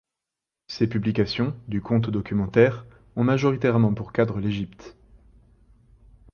[0.65, 4.97] Ses publications, du conte au documentaire, ont majoritairement pour cadre l’Égypte.